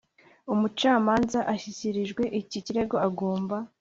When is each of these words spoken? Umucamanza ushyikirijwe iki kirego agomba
Umucamanza 0.53 1.39
ushyikirijwe 1.53 2.23
iki 2.41 2.57
kirego 2.65 2.95
agomba 3.07 3.57